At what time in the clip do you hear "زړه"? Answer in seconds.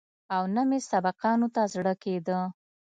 1.73-1.93